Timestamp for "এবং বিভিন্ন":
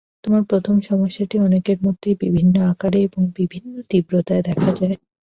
3.07-3.73